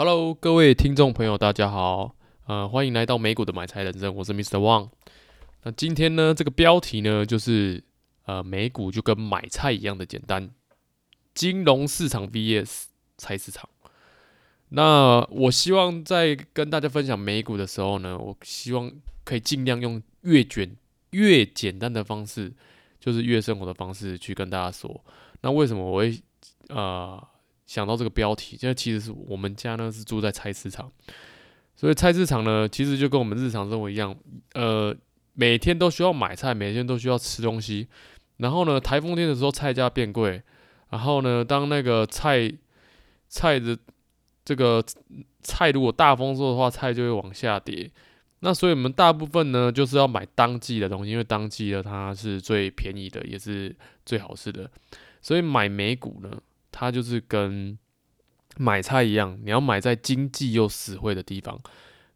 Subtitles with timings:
[0.00, 2.14] Hello，各位听众朋友，大家好，
[2.46, 4.56] 呃，欢迎来到美股的买菜人生，我是 Mr.
[4.56, 4.90] Wang。
[5.64, 7.82] 那今天呢，这个标题呢，就是
[8.24, 10.50] 呃，美股就跟买菜一样的简单，
[11.34, 12.84] 金融市场 VS
[13.16, 13.68] 菜市场。
[14.68, 18.92] 那我希望在跟大家分享美股的时候呢，我希望
[19.24, 20.76] 可以尽量用越卷
[21.10, 22.54] 越简单的方式，
[23.00, 25.04] 就是越生活的方式去跟大家说。
[25.40, 26.22] 那为什么我会
[26.68, 27.20] 呃？
[27.68, 30.90] 想到这个标题，这其实是我们家呢是住在菜市场，
[31.76, 34.16] 所以菜市场呢其实就跟我们日常生活一样，
[34.54, 34.96] 呃，
[35.34, 37.86] 每天都需要买菜，每天都需要吃东西。
[38.38, 40.42] 然后呢，台风天的时候菜价变贵，
[40.88, 42.50] 然后呢，当那个菜
[43.28, 43.76] 菜的
[44.46, 44.82] 这个
[45.42, 47.90] 菜如果大丰收的话，菜就会往下跌。
[48.40, 53.76] 那所以我们大部分呢就是要买当季的东西，因为当季的它是最便宜的，也是
[54.06, 54.70] 最好吃的。
[55.20, 56.30] 所以买美股呢。
[56.70, 57.78] 它就是跟
[58.56, 61.58] 买菜一样，你要买在经济又实惠的地方。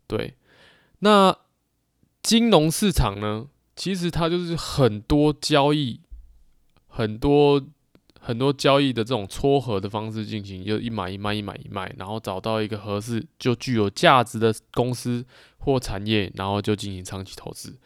[0.08, 0.36] 对，
[0.98, 1.36] 那
[2.22, 3.46] 金融市场呢？
[3.76, 6.00] 其实它就是很多交易，
[6.88, 7.62] 很多
[8.20, 15.24] 很多交易的这种撮合的方式进行，就一买一卖，一买一卖，然后找到一个合适就具有价值的公司
[15.58, 17.78] 或产业，然后就进行长期投资。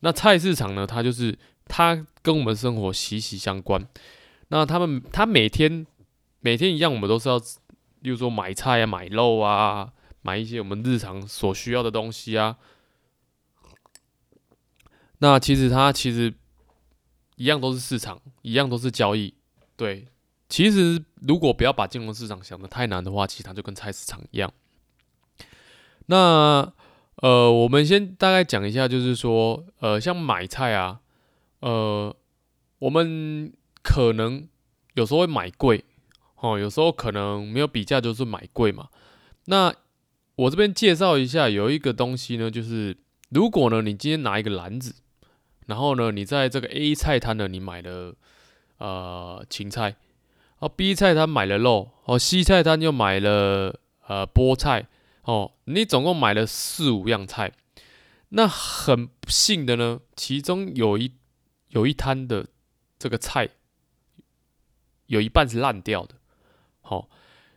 [0.00, 0.86] 那菜市场呢？
[0.86, 3.86] 它就是它跟我们生活息息相关。
[4.48, 5.86] 那他们，他每天。
[6.40, 7.38] 每天一样，我们都是要，
[8.00, 12.56] 例如说买菜啊、买肉啊、买一些我们日常所需要的东西啊。
[15.18, 16.32] 那其实它其实
[17.36, 19.34] 一样都是市场，一样都是交易。
[19.76, 20.06] 对，
[20.48, 24.50] 其实如果不要把金融市场想得太难的话，其实它就跟菜市场一样。
[26.06, 26.72] 那
[27.16, 31.00] 呃，我们先大概讲一下，就是说，呃，像买菜啊，
[31.60, 32.16] 呃，
[32.78, 33.52] 我们
[33.82, 34.48] 可能
[34.94, 35.84] 有时候会买贵。
[36.40, 38.88] 哦，有时候可能没有比价，就是买贵嘛。
[39.46, 39.74] 那
[40.36, 42.96] 我这边介绍一下，有一个东西呢，就是
[43.28, 44.94] 如果呢，你今天拿一个篮子，
[45.66, 48.14] 然后呢，你在这个 A 菜摊呢，你买了
[48.78, 49.96] 呃芹菜，
[50.60, 54.88] 哦 B 菜摊买了肉，哦 C 菜摊又买了呃菠菜，
[55.24, 57.52] 哦，你总共买了四五样菜。
[58.30, 61.12] 那很不幸的呢，其中有一
[61.68, 62.46] 有一摊的
[62.98, 63.50] 这个菜
[65.06, 66.14] 有一半是烂掉的。
[66.90, 67.08] 好，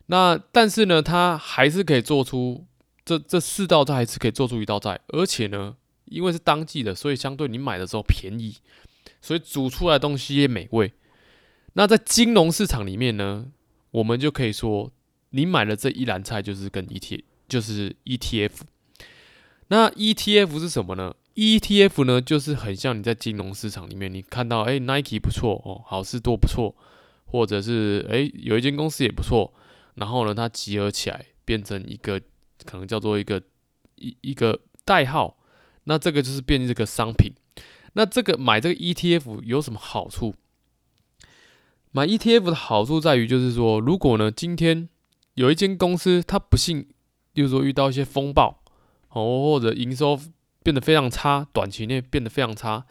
[0.06, 2.68] 那但是呢，它还是可以做出
[3.04, 8.58] 这这四道菜，还是可以做出一道菜，而且呢，因为是当季的，所以相对你买的时候便宜，
[9.22, 10.94] 所以煮出来东西也美味。
[11.74, 13.48] 那在金融市场里面呢，
[13.90, 14.92] 我们就可以说，
[15.32, 18.52] 你买的这一篮菜就是跟 E T 就是 ETF。
[19.70, 26.76] 那 ETF 是什么呢？ETF 呢，就是很像你在金融市场里面，你看到哎，Nike 不错哦，好事多不错。
[27.34, 29.52] 或者是诶，有一间公司也不错，
[29.96, 32.22] 然后呢，它集合起来变成一个
[32.64, 33.42] 可能叫做一个
[33.96, 35.36] 一一个代号，
[35.86, 37.34] 那这个就是变成这个商品。
[37.94, 40.36] 那这个买这个 ETF 有什么好处？
[41.92, 44.88] 买 ETF 的好处在于，就是说，如果呢，今天
[45.34, 46.88] 有一间公司它不幸，
[47.34, 48.62] 例如说遇到一些风暴
[49.10, 50.20] 哦，或者营收
[50.62, 52.86] 变得非常差，短期内变得非常差，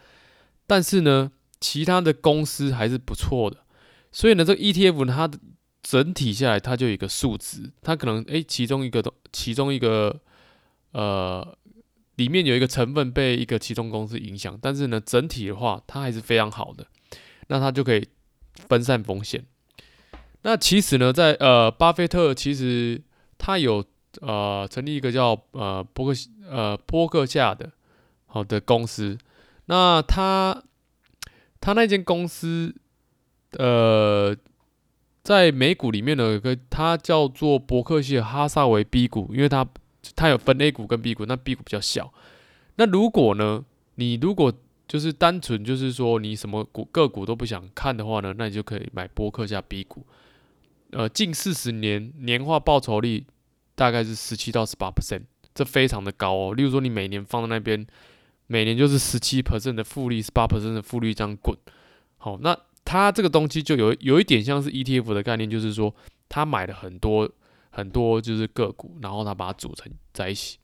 [0.66, 3.61] 但是呢，其他的公司还是不错的。
[4.12, 5.38] 所以呢，这个 ETF 呢，它
[5.82, 9.02] 整体下来，它就有一个数值，它可能诶，其中一个
[9.32, 10.20] 其中一个
[10.92, 11.56] 呃，
[12.16, 16.86] 里面有一个成分被一个其中公司影响，但是呢，整体的话，它还是非常好的，
[17.48, 18.06] 那它就可以
[18.68, 19.44] 分散风险。
[20.42, 23.00] 那其实呢，在呃，巴菲特其实
[23.38, 23.82] 他有
[24.20, 27.72] 呃成立一个叫呃波克呃波克夏的
[28.26, 29.16] 好的公司，
[29.66, 30.62] 那他
[31.60, 32.74] 他那间公司。
[33.58, 34.34] 呃，
[35.22, 39.66] 在美股里面呢，有个它叫做伯克希尔哈撒韦 B 股，因为它
[40.16, 42.12] 它有分 A 股跟 B 股，那 B 股比较小。
[42.76, 43.62] 那如果呢，
[43.96, 44.52] 你如果
[44.88, 50.06] 就是单纯就是说你什么股个股都不想看的话呢，那你就可以买伯克希尔 B 股。
[50.92, 53.24] 呃，近四十年年化报酬率
[53.74, 55.22] 大概是十七到十八 percent，
[55.54, 56.54] 这非常的高哦。
[56.54, 57.86] 例如说你每年放在那边，
[58.46, 61.54] 每年就是十七 percent 的复利，十八 percent 的复利这样滚。
[62.16, 62.58] 好，那。
[62.84, 65.94] 它这个东西就有有一点像是 ETF 的概念，就是说
[66.28, 67.30] 他买了很多
[67.70, 70.58] 很多就是个股，然后他把它组成在一起。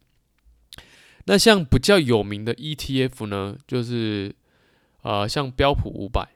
[1.27, 4.35] 那像比较有名的 ETF 呢，就是
[5.03, 6.29] 呃像标普五百，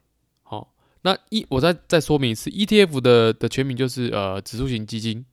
[0.44, 5.24] 好，那一我再再说明一次，ETF 的的全名就是呃指数型基金，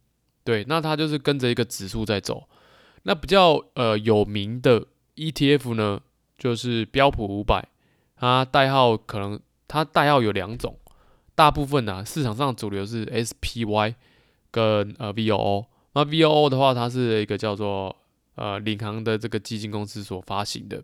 [0.44, 2.50] 对，那它就是跟着一个指数在走。
[3.04, 6.02] 那比较呃有名的 ETF 呢，
[6.38, 7.68] 就是标普五百，
[8.16, 9.40] 它代号可能。
[9.70, 10.78] 它代号有两种，
[11.36, 13.96] 大部分呢、啊、市场上主流是 SPY
[14.52, 17.96] 跟呃 VOO 那 VOO 的话，它是一个叫做
[18.36, 20.84] 呃领航的这个基金公司所发行的。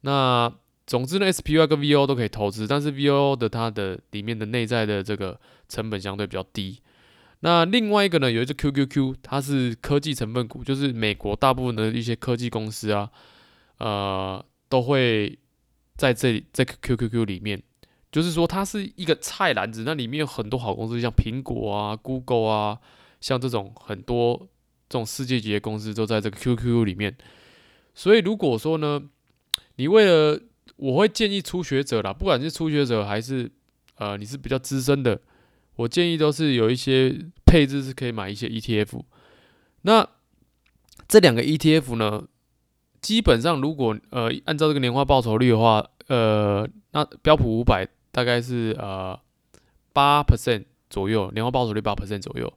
[0.00, 0.52] 那
[0.86, 6.80] 总之呢，SPY 跟 VOO 都可以投资，但是 VOO 的它的里面的内在的这个成本相对比较低。
[7.40, 13.10] 那另外一个呢，有一只 QQQ，它是科技成分股，就是美国大部分的一些科技公司啊，
[13.78, 15.38] 呃，都会
[15.96, 17.62] 在这里这个 QQQ 里面，
[18.14, 22.78] 就是说它是一个菜篮子，那里面有很多好公司，像苹果啊、Google 啊，
[23.20, 24.38] 像这种很多
[24.88, 27.16] 这种世界级的公司都在这个 QQ 里面。
[27.92, 29.02] 所以如果说呢，
[29.74, 30.40] 你为了，
[30.76, 33.50] 我会建议初学者啦，不管是初学者还是
[33.96, 35.20] 呃你是比较资深的。
[35.74, 39.02] 我建议都是有一些配置是可以买一些 ETF，
[39.82, 40.08] 那
[41.08, 42.28] 这两个 ETF 呢，
[43.00, 49.18] 基本上如果呃按照这个年化报酬率的话，呃，那标普五百大概是呃
[49.92, 52.52] 八 percent 左右，年化报酬率八 percent 左右。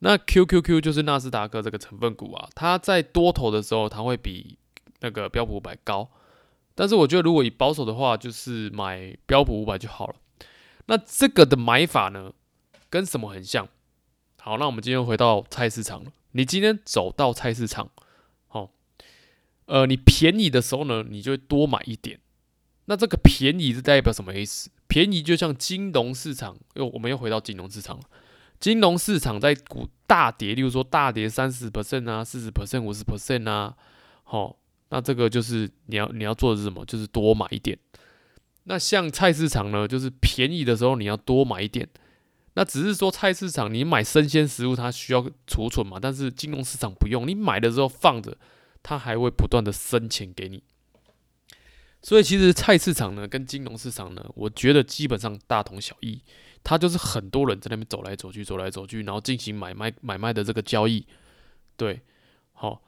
[0.00, 4.58] 那 QQQ 就是纳斯达克这个成分股啊，它在多头的时候，它会比
[5.00, 6.10] 那个标普五百高，
[6.74, 10.16] 但是我觉得如果以保守的话，就是买标普五百就好了。
[10.86, 12.32] 那这个的买法呢？
[12.90, 13.68] 跟什么很像？
[14.38, 16.10] 好，那我们今天回到菜市场了。
[16.32, 17.90] 你今天走到菜市场，
[18.48, 18.70] 好，
[19.66, 22.20] 呃，你便宜的时候呢，你就会多买一点。
[22.90, 24.68] 那这个便宜是代表什么意思？
[24.88, 28.02] 便宜就像金融市场，又我们又回到金融市场了。
[28.58, 33.76] 金融市场在股大跌，例如说大跌三十 percent 啊、四十 percent、五十 percent 啊，
[34.24, 34.56] 好，
[34.88, 36.84] 那这个就是你要你要做的是什么？
[36.84, 37.78] 就是多买一点。
[38.64, 41.88] 那像菜市场呢，就是便宜的时候你要多买一点。
[42.54, 48.36] 那只是说菜市场，你买生鲜食物它需要储存嘛，但是金融市场不用，你买的时候放着，
[48.82, 50.64] 它还会不断的生钱给你。
[52.02, 56.20] 所以其实菜市场呢，跟金融市场呢，我觉得基本上大同小异，
[56.64, 61.06] 它就是很多人在那边走来走去，走来走去，然后进行买卖买卖的这个交易。
[61.76, 62.00] 对，
[62.52, 62.82] 好，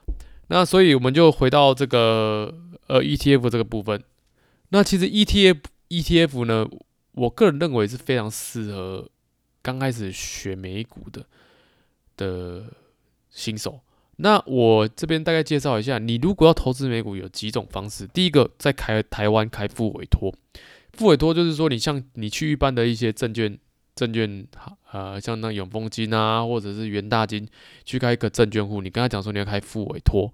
[0.49, 2.55] 那所以我们就回到这个
[2.87, 4.03] 呃 ETF 这个部分。
[4.71, 6.67] 那其实 ETF ETF 呢，
[7.13, 9.09] 我个人认为是非常适合。
[9.65, 11.25] 刚开始学美股的
[12.17, 12.65] 的
[13.31, 13.79] 新手，
[14.17, 18.07] 那我这边大概介绍一下，你如果要投资美股，有几种方式。
[18.07, 20.33] 第一个，在开台湾开复委托，
[20.93, 23.59] 复委托就是说，你像你去一般的一些证券
[23.95, 24.47] 证券，
[24.93, 27.49] 呃，像那永丰金啊，或者是元大金，
[27.85, 30.33] 去开一个证券户，你跟他讲说你要开复委托，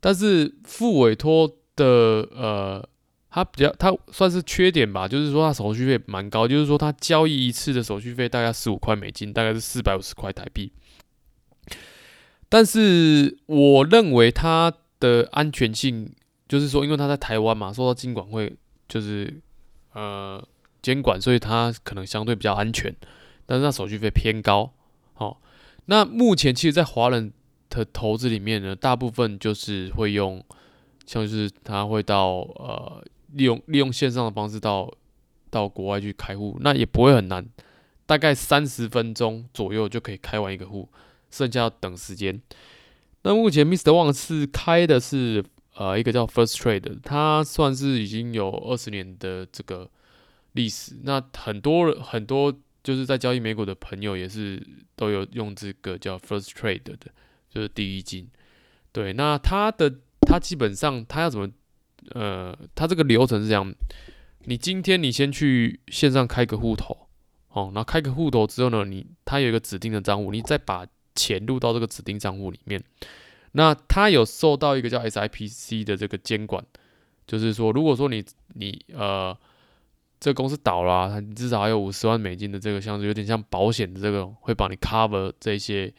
[0.00, 1.84] 但是复委托的
[2.32, 2.88] 呃。
[3.34, 10.70] 它比较，它算是缺点吧，就是说它手续费蛮高，就是说它交易一次的手续费大概十五块美金，大概是四百五十块台币。
[12.52, 14.70] 但是我认为它
[15.00, 16.12] 的安全性，
[16.46, 18.54] 就是说，因为它在台湾嘛，受到金管会
[18.86, 19.40] 就是
[19.94, 20.46] 呃
[20.82, 22.94] 监管，所以它可能相对比较安全，
[23.46, 24.70] 但是它手续费偏高。
[25.14, 25.40] 好，
[25.86, 27.32] 那目前其实，在华人
[27.70, 30.44] 的投资里面呢，大部分就是会用，
[31.06, 33.02] 像是他会到呃。
[33.34, 34.92] 利用利用线上的方式到
[35.48, 37.42] 到国外去开户，那也不会很难，
[38.04, 40.86] 大概三十分钟左右就可以开完一个户，
[41.32, 42.40] 剩下要等时间。
[43.22, 43.90] 那目前 Mr.
[43.90, 45.44] Wang 是开的是
[45.74, 49.90] 呃一个叫 First Trade，它算是已经有二十年的这个
[50.52, 50.96] 历史。
[51.02, 52.52] 那很多很多
[52.84, 54.64] 就是在交易美股的朋友也是
[54.94, 56.96] 都有用这个叫 First Trade 的，
[57.48, 58.28] 就是第一金。
[58.92, 61.48] 对，那它的它基本上它要怎么？
[62.10, 63.72] 呃，它这个流程是这样：
[64.46, 67.06] 你今天你先去线上开个户头，
[67.50, 72.82] 哦，然后开个户头之后呢，你它有一个指定的账户，你再把钱入到这个指定账户里面。
[73.52, 76.64] 那它有受到一个叫 SIPC 的这个监管，
[77.26, 79.36] 就是说，如果说你你呃
[80.18, 85.92] 这公司倒了啊，你至少还有五十万美金的这个像是有点像保险的这个会帮你 cover 这些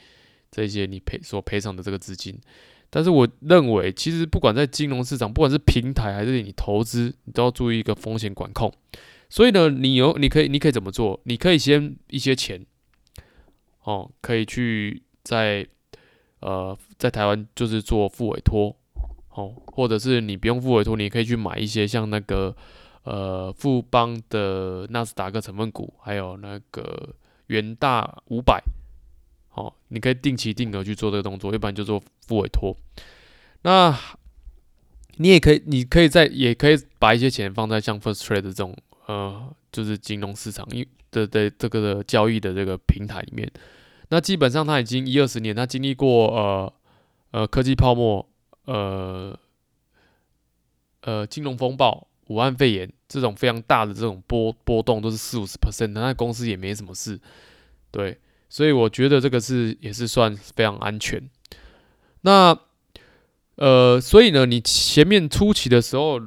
[0.50, 2.40] 这些你赔所赔偿的这个资金。
[2.90, 8.72] 但是我认为，其实不管在金融市场，不管是平台还是你投资，你都要注意一个风险管控。
[9.30, 11.20] 所以呢，你有你可以你可以怎么做？
[11.24, 12.64] 你可以先一些钱，
[13.84, 15.68] 哦，可以去在
[16.40, 18.76] 呃在台湾就是做副委托，
[19.30, 22.56] 哦，或者是你不用副委托，你可以去买一些像那个
[23.04, 27.16] 呃富邦的纳斯达克成分股，还有那个
[27.48, 28.64] 元大五百。
[29.50, 32.76] 好，你可以定期定额去做这个动作，一般就做副委托。
[33.62, 33.96] 那
[35.18, 38.76] 你也可以，你可以在，也可以把一些钱放在像 First Trade 这种，
[39.08, 43.52] 呃，就是金融市场的的的这个的交易的这个平台里面。
[44.10, 46.74] 那基本上它已经一二十年，它经历过呃
[47.32, 48.28] 呃科技泡沫，
[48.66, 49.38] 呃
[51.02, 57.20] 呃金融风暴、武汉肺炎这种非常大的这种波波动，都是四五十 percent，那公司也没什么事，
[57.92, 58.20] 对。
[58.50, 61.28] 所以我觉得这个是也是算非常安全。
[62.22, 62.56] 那
[63.56, 66.22] 呃，所以呢，你前面初期的时候，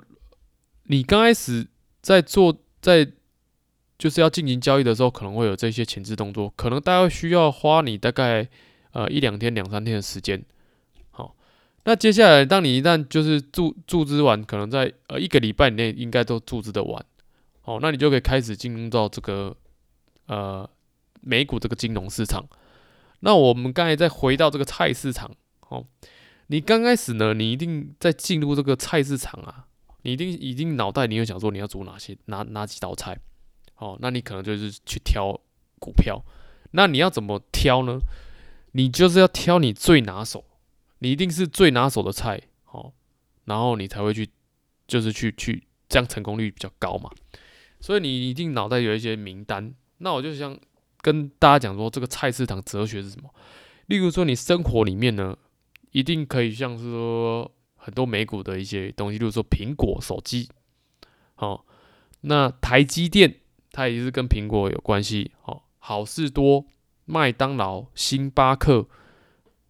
[0.85, 1.69] 你刚开始
[2.03, 2.57] 在做
[2.87, 3.13] 在
[3.99, 8.49] 就是要进行交易的时候，可能会有这些前置动作，可能大概需要花你大概
[8.93, 10.41] 呃一两天、两三天的时间。
[11.11, 11.35] 好，
[11.85, 17.05] 那接下来，当你一旦就是注注资完，可能在呃一个礼拜以内应该都注资的完，
[17.63, 19.57] 好，那你就可以开始进入到这个
[20.27, 20.69] 呃
[21.23, 22.45] 美股这个金融市场。
[23.21, 25.85] 那我们刚才再回到这个菜市场，好。
[26.49, 29.67] 你刚开始呢，你一定在进入这个菜市场啊，
[30.07, 33.19] 你一定一定脑袋你会想说你要煮哪些哪哪几道菜，
[33.75, 35.33] 哦，那你可能就是去挑
[35.81, 36.25] 股票，
[36.71, 37.99] 那你要怎么挑呢？
[38.71, 40.45] 你就是要挑你最拿手，
[41.01, 42.93] 你一定是最拿手的菜，哦，
[43.47, 44.31] 然后你才会去，
[44.87, 47.11] 就是去去这样成功率比较高嘛。
[47.81, 50.57] 所以你一定脑袋有一些名单，那我就想
[51.01, 53.29] 跟大家讲说，这个菜市场哲学是什么？
[53.87, 55.37] 例如说你生活里面呢。
[55.93, 57.51] 一定可以像是说
[57.87, 60.49] 很多美股的一些东西，例如说苹果手机，
[61.37, 61.65] 好，
[62.23, 63.37] 那台积电
[63.71, 66.67] 它也是跟苹果有关系，好，好事多、
[67.05, 68.89] 麦当劳、星巴克，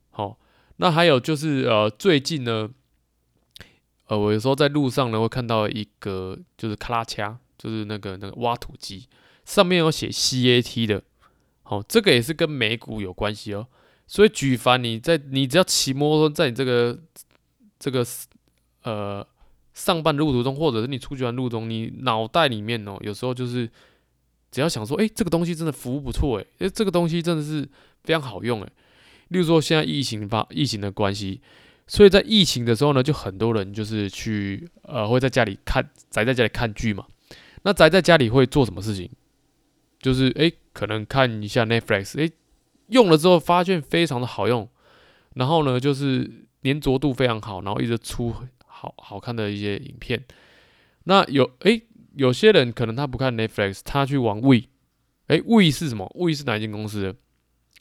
[0.08, 0.38] 好，
[0.76, 2.70] 那还有就是呃最近呢，
[4.06, 9.11] 呃我有时候在路上呢会看到一个就是卡拉恰，就是那个那个挖土机，
[9.44, 11.02] 上面有写 CAT 的，
[11.62, 13.68] 好，这个也是跟美股有关系哦。
[14.06, 16.99] 所以举凡你在你只要骑摩托，在你这个
[17.78, 18.04] 这个
[18.83, 19.26] 呃
[19.75, 23.68] 上班路途中，或者是你出去玩路中，你脑袋里面哦，有时候就是
[24.50, 27.68] 只要想说，哎，这个东西真的服务不错，哎，哎，这个东西真的是
[28.04, 28.73] 非常好用，哎。
[29.28, 31.40] 例如说现在疫情发疫情的关系，
[31.87, 37.06] 所以在疫情的时候呢，就很多人就是去呃会在家里看宅在家里看剧嘛。
[37.62, 39.11] 那宅在家里会做什么事情？
[40.00, 42.30] 就是哎，可能看一下 Netflix，哎。
[42.88, 44.68] 用了之后发现非常的好用，
[45.35, 48.35] 然后呢，就是粘着度非常好，然后一直出
[48.66, 50.25] 好好看的一些影片。
[51.04, 54.62] 那有诶、有些人可能他不看 Netflix，他去玩 We，。
[55.28, 57.14] 诶，We 是什么？We 是哪一间公司的？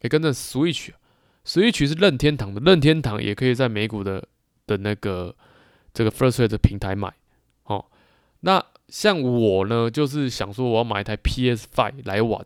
[0.01, 4.27] 诶，跟着 Switch，Switch 是任天堂的，任天堂也可以在美股的
[4.67, 5.35] 的那个
[5.93, 7.13] 这个 Firstrate 平台买。
[7.63, 7.85] 哦，
[8.41, 12.45] 那像我呢，就是想说我要买一台 PS Five 来玩。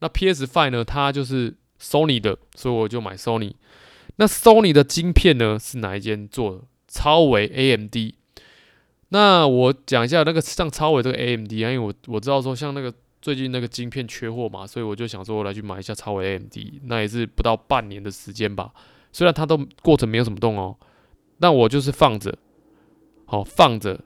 [0.00, 1.56] 那 PS Five 呢，它就是。
[1.82, 3.54] Sony 的，所以我就买 Sony。
[4.16, 6.62] 那 Sony 的晶片呢，是哪一间做的？
[6.86, 7.96] 超微 AMD。
[9.08, 16.54] 那我讲一下那个像超微这个 AMD 啊，因为我我知道说像那个最近那个晶片缺货嘛，所以我就想说我来去买一下超微 AMD。
[16.84, 18.72] 那也是不到半年的时间吧，
[19.12, 20.76] 虽然它都过程没有什么动哦，
[21.40, 22.36] 但我就是放着，
[23.24, 24.00] 好放着，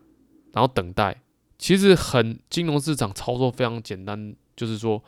[0.53, 1.23] 然后等待。
[1.59, 5.03] 其实很金融市场操作非常简单，就是说。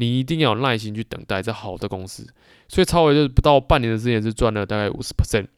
[0.00, 2.26] 你一定要有耐心去等待这好的公司，
[2.68, 5.48] 所以超微就是不到半年的时间是赚了大概五十 percent。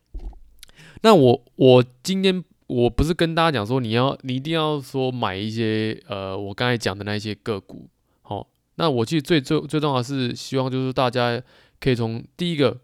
[1.02, 7.88] 那我我今天我不是跟大家讲说你要你一定要说买一些呃我刚才讲的那些个股，
[8.22, 11.40] 好，那我其实最最最重要的是希望就是大家
[11.78, 12.80] 可以从第一个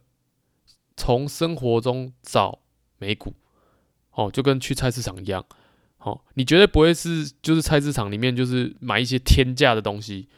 [0.97, 2.61] 从生活中找
[2.99, 3.35] 美股，
[4.11, 5.45] 好，就跟去菜市场一样，
[5.97, 10.29] 好，你绝对不会是就是菜市场里面就是买一些天价的东西。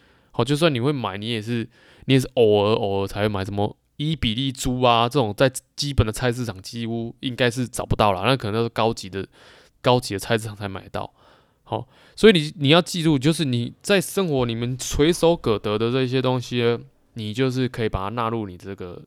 [0.40, 1.68] 好，就算你会买，你也是
[2.06, 9.28] 你也是偶尔偶尔才会买，什么伊比利猪啊这种，在基本的菜市场几乎应该是找不到了，那可能都是高级的
[9.82, 11.12] 高级的菜市场才买到。
[11.62, 16.78] 好，所以你你要记住，就是你在生活里面垂手可得的这些东西，
[17.12, 19.02] 你就是可以把它纳入你这个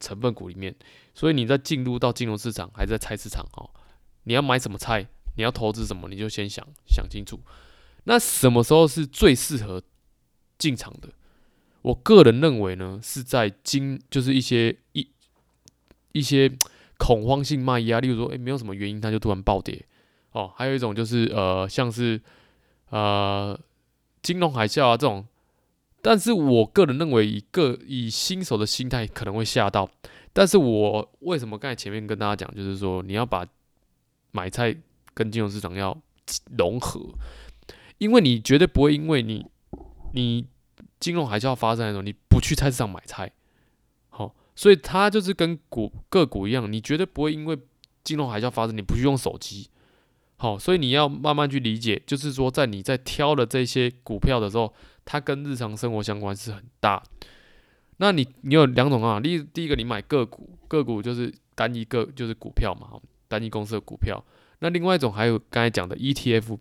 [0.00, 0.74] 成分股里面。
[1.14, 3.70] 所以你在进入到金融市场还是在菜市场哦，
[4.24, 7.38] 你要买什么菜，你要投资什么，你就先想想清楚。
[8.06, 9.80] 那什么时候是最适合
[10.64, 11.10] 进场的，
[11.82, 15.06] 我个人认为呢，是在今就是一些一
[16.12, 16.50] 一些
[16.96, 19.84] 恐慌性卖压，例如说，诶、欸，没有什么原因，它就突然暴跌
[20.32, 20.50] 哦。
[20.56, 22.18] 还有一种就是呃，像是
[22.88, 23.60] 呃
[24.22, 25.26] 金融海啸啊这种，
[26.00, 29.90] 但是我个人认为，以个以新手的心态可能会吓到。
[30.32, 33.46] 但是我为什么刚才前面跟大家讲，就是说你要把
[34.30, 34.74] 买菜
[35.12, 35.94] 跟金融市场要
[36.56, 37.10] 融合，
[37.98, 39.44] 因为你绝对不会因为你。
[40.16, 40.46] 你
[41.04, 43.30] 金融海啸发生的时候，你不去菜市场买菜，
[44.08, 47.58] 好，所以它就是跟股个股一样，你绝对不会因为
[48.02, 49.68] 金融海啸发生，你不去用手机，
[50.36, 54.72] 好，所以你要慢慢去理解，就是说在你在挑的这些股票的时候，
[55.04, 57.02] 它跟日常生活相关是很大。
[57.98, 64.24] 那你你有两种啊，第第一个你买个股，个股就是单一个就是股票嘛，单一公司的股票。
[64.60, 66.56] 那另外一种还有刚才讲的 ETF。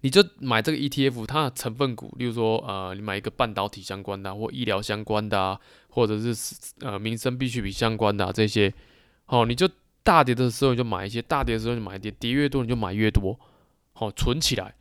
[0.00, 8.72] 你就买这个 ETF，它的成分股，例如说呃，你买一个半导体相关的、或医疗相关的、啊，或者是呃民生必需品相关的、这些，
[9.24, 9.68] 好，你就
[10.02, 13.38] 大跌的时候你就买一些，大跌的时候你买一点，跌越多你就买越多，
[13.92, 14.74] 好，存起来。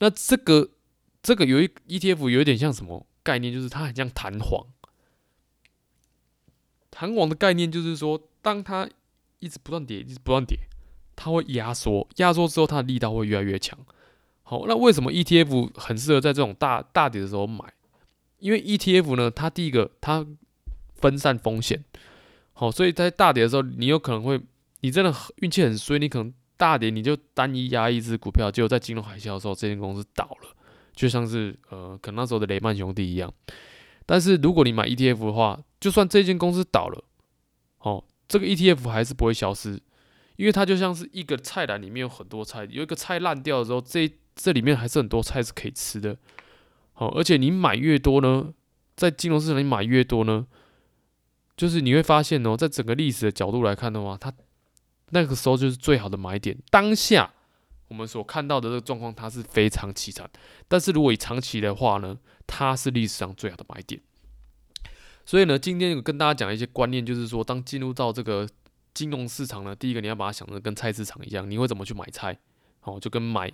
[0.00, 0.70] 那这个
[1.22, 3.52] 这个有一 ETF 有一点像什么概念？
[3.52, 4.66] 就是它很像弹簧。
[6.90, 8.88] 弹簧的概念就是说，当它
[9.38, 10.58] 一直不断跌，一直不断跌，
[11.14, 13.78] 它会压缩，压缩之后它的力道会越来越强。
[14.48, 17.64] 好，那为什么 ETF 很适合在这种大大跌的时候买？
[18.38, 20.26] 因为 ETF 呢，它第一个它
[20.94, 21.84] 分散风险。
[22.54, 24.40] 好，所以在大跌的时候，你有可能会，
[24.80, 26.32] 你真的运气很衰，你可能。
[26.58, 30.56] 大跌你就单一压一只股票，结果在金融海啸的时候，这间公司倒了，
[30.92, 33.32] 就像是呃，可能那时候的雷曼兄弟一样。
[34.04, 37.04] 但是如果你买 ETF 的话，就算这间公司倒了，
[37.78, 39.80] 哦，这个 ETF 还是不会消失，
[40.34, 46.16] 因为它就像是一个菜篮里面有很多菜，有一个菜烂掉的时候，这这里面还是很多菜是可以吃的。
[46.94, 48.54] 好，而且你买越多呢，
[48.96, 50.46] 在金融市场你买越多呢，
[51.56, 54.32] 就是你会发现哦，在整个历史的角度来看的话，它。
[55.10, 56.54] 那个时候就是最好的买点。
[56.68, 57.32] 当下
[57.88, 60.28] 我们所看到的这个状况，它是非常凄惨。
[60.68, 64.02] 但是如果以长期的话呢，它是历史上最好的买点。
[65.24, 68.46] 所以呢，今天有跟大家讲一些观念，就是说，当进入到这个
[68.92, 72.38] 金融市场呢，第一个你要把它想的跟菜市场一样，你会怎么去买菜？
[72.82, 73.50] 哦，就跟买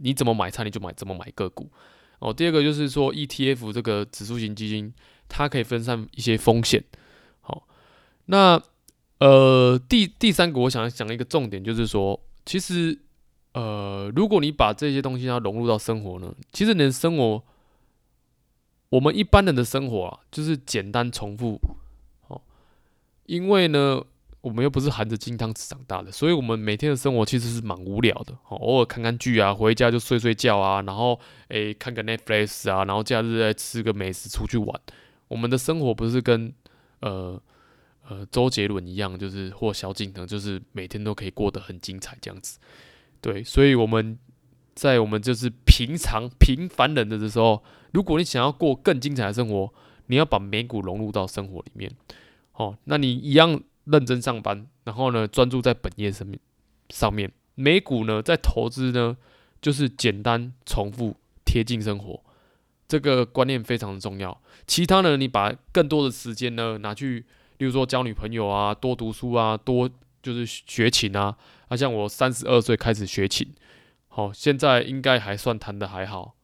[0.00, 1.70] 你怎么买菜，你就买怎么买个股。
[2.18, 4.92] 哦，第二个就是说，ETF 这个指数型基金，
[5.28, 6.84] 它可以分散一些风险。
[7.40, 7.66] 好，
[8.26, 8.62] 那。
[9.20, 12.96] 呃，第第三个，我想讲一个重点，就是说，其实，
[13.52, 17.42] 呃，如果你把这些东西要融入到生活呢，其实你的生活，
[18.90, 21.60] 我们一般人的生活啊，就是简单重复，
[22.28, 22.40] 哦，
[23.26, 24.04] 因为呢，
[24.40, 31.18] 我们又不是含着金汤匙长大的，所以我们每天的生活其实是蛮无聊的，哦，偶尔看看剧啊，回家就睡睡觉啊，然后
[31.48, 34.80] 诶看个 Netflix 啊，然后假日再吃个美食出去玩，
[35.28, 36.52] 我们的生活不是跟
[37.00, 37.40] 呃。
[38.10, 42.58] 呃，周杰伦一样，就是或萧敬腾，就是每天都可以过得很精彩这样子。
[43.20, 44.18] 对，所以我们
[44.74, 49.70] 在我们就是平常平凡人的的时候，如果你想要过更精彩的生活，
[50.06, 51.92] 你要把美股融入到生活里面。
[52.54, 53.60] 哦，那你一样
[53.90, 56.38] 认真上班，然后呢，专注在本业上面
[56.90, 57.32] 上面。
[57.54, 59.16] 美股呢，在投资呢，
[59.60, 62.22] 就是简单、重复、贴近生活，
[62.86, 64.40] 这个观念非常的重要。
[64.66, 67.26] 其他呢，你把更多的时间呢拿去。
[67.58, 69.90] 例如说交女朋友啊，多读书啊，多
[70.22, 71.36] 就是学琴啊。
[71.66, 73.52] 啊，像我三十二岁开始学琴，
[74.06, 76.36] 好，现在应该还算弹得还好，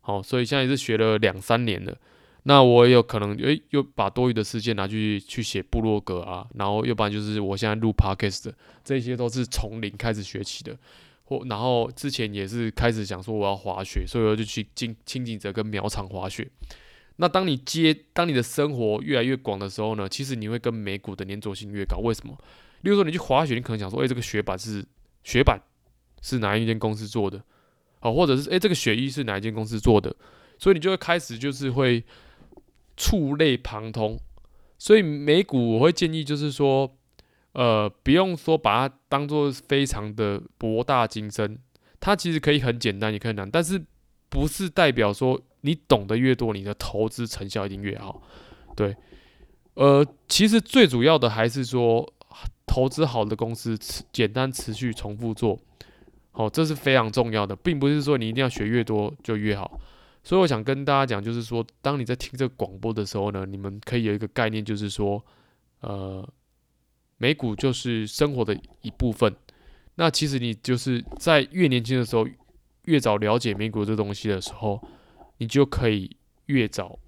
[0.00, 1.96] 好，所以现在也是学了两三年了。
[2.44, 10.76] 那我也有可能诶、又把多余的时间拿去去写部落格啊，然后要不然就是我现在录 podcast 的，这些都是从零开始学起的。
[11.24, 16.48] 或然后之前也是开始想说我要滑雪，所以我就去进轻井泽跟苗场滑雪。
[17.16, 21.98] 那当你接，当你的生活越来越广的时候呢，其实你会跟美股的粘着性越高。
[21.98, 22.36] 为什么？
[22.80, 24.84] 例如说你去滑雪，你可能想说，诶、这个雪板是
[25.22, 25.60] 雪板
[26.22, 27.40] 是哪一间公司做的？
[28.00, 30.16] 好，或者是诶、这个雪衣是哪一间公司做的？
[30.58, 32.02] 所以你就会开始就是会
[33.00, 34.20] 触类旁通。
[34.78, 36.94] 所以美股我会建议就是说，
[37.52, 41.58] 呃，不用说把它当做非常的博大精深，
[41.98, 43.82] 它其实可以很简单，也可以难，但是
[44.28, 45.40] 不是代表说。
[45.62, 48.22] 你懂得越多，你的投资成效一定越好。
[48.74, 48.96] 对，
[49.74, 52.10] 呃，其实最主要的还是说，
[52.66, 53.76] 投资好的公司，
[54.10, 55.60] 简单持续重复做，
[56.32, 59.78] 好，这是非常重要的，并不是说你一定要学越多就越好。
[60.22, 65.24] 所以我想跟大家讲，就是说，当你在听这个广播的时候呢，你们可以有一个概念，就是说，
[65.80, 66.28] 呃，
[67.18, 69.34] 美股就是生活的一部分。
[69.94, 72.26] 那其实你就是在越年轻的时候，
[72.84, 74.80] 越早了解美股这东西的时候。
[75.42, 76.98] 你就可以越早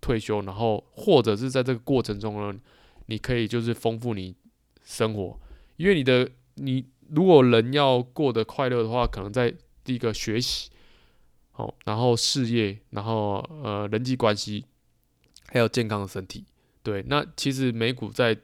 [0.00, 2.58] 退休，然后或者是在这个过程中呢，
[3.04, 4.34] 你可以就是丰富你
[4.82, 5.38] 生活，
[5.76, 9.52] 因为你的你如果人要过得快乐的话，可能在
[9.84, 10.70] 第一个学习，
[11.52, 14.64] 好，然后事业，然后呃人际关系，
[15.46, 16.46] 还有健康的身体，
[16.82, 18.36] 对，那其实美股在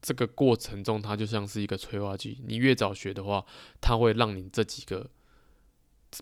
[0.00, 3.44] 这个过程中，它就像是一个催化剂，你越早学的话，
[3.80, 5.10] 它会让你这几个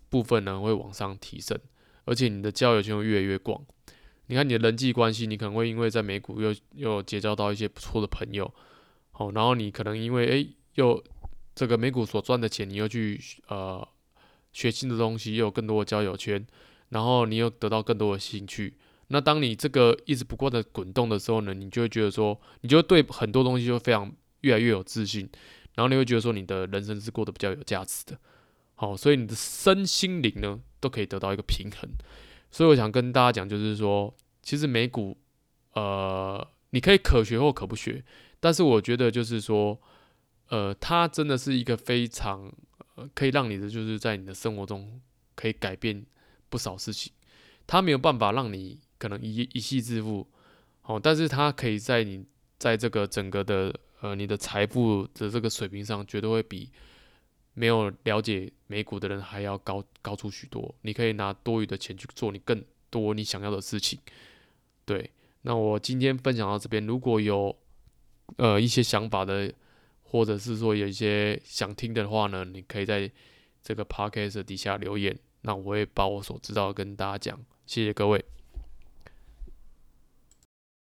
[0.08, 1.58] 部分呢会往上提升。
[2.04, 3.64] 而且你的交友圈会越来越广，
[4.26, 8.52] 你看你的人际关系，你可能会因为在美股又又结交到一些不错的朋友，
[9.12, 11.02] 好，然后你可能因为诶、又
[11.54, 13.86] 这个美股所赚的钱，你又去呃
[14.54, 16.46] 学新的东西，又有更多的交友圈，
[16.88, 18.78] 然后你又得到更多的兴趣。
[19.08, 25.28] 那当你这个一直不断的滚动的时候呢，你就会觉得说，你就对很多东西就非常越来越有自信，
[25.74, 28.18] 然后你会觉得说你的人生是过得比较有价值的。
[28.76, 31.90] 好，所以你的身心灵呢都可以得到一个平衡。
[32.50, 35.16] 所以我想跟大家讲，就是说，其实美股，
[35.74, 38.04] 呃，你可以可学或可不学，
[38.40, 39.78] 但是我觉得就是说，
[40.48, 42.52] 呃，它真的是一个非常，
[42.94, 45.00] 呃，可以让你的就是在你的生活中
[45.34, 46.04] 可以改变
[46.48, 47.12] 不少事情。
[47.66, 50.26] 它没有办法让你可能一一夕致富，
[50.82, 52.24] 哦，但是它可以在你
[52.58, 56.70] 在这个整个的呃你的财富的这个水平上，绝对会比。
[57.56, 60.74] 没有了解美股的人还要高高出许多。
[60.82, 63.96] 你可以拿多余的钱去做你更多你想要的事情。
[64.84, 65.08] 对，
[65.42, 67.56] 那我今天分享到这边，如果有
[68.38, 69.54] 呃一些想法的，
[70.14, 73.10] 或者是说有一些想听的话呢，你可以在
[73.60, 77.44] 这个 podcast 底下留言，那我会把我所知道的跟大家讲。
[77.66, 78.24] 谢谢各位。